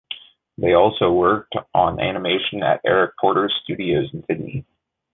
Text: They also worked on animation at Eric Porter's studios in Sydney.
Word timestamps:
They 0.57 0.73
also 0.73 1.11
worked 1.11 1.53
on 1.75 1.99
animation 1.99 2.63
at 2.63 2.81
Eric 2.83 3.11
Porter's 3.21 3.53
studios 3.63 4.09
in 4.15 4.25
Sydney. 4.25 4.65